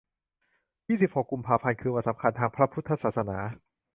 [0.87, 3.37] ยี่สิบหก กุมภาพันธ์ วันสำคัญทางพระพุทธศาสนา